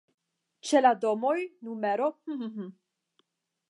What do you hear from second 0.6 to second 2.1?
Ĉe la domoj nr.